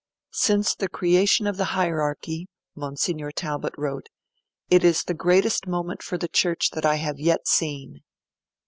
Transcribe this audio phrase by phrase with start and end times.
[0.31, 4.09] 'Since the creation of the hierarchy,' Monsignor Talbot wrote,
[4.67, 7.99] it is the greatest moment for the Church that I have yet seen.'